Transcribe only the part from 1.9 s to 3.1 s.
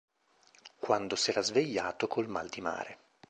col mal di mare.